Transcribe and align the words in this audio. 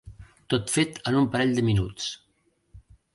Tot 0.53 0.71
fet 0.75 0.97
en 1.11 1.17
un 1.19 1.27
parell 1.35 1.53
de 1.59 1.65
minuts. 1.67 2.09